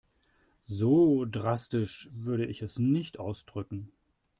[0.65, 3.91] So drastisch würde ich es nicht ausdrücken.